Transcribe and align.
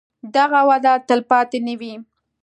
دغه 0.35 0.59
وده 0.69 0.93
تلپاتې 1.07 1.59
نه 1.67 1.73
وي. 1.79 1.93